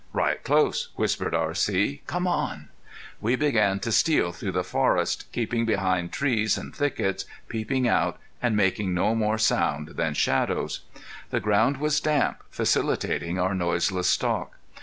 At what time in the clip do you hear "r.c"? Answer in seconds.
1.35-2.01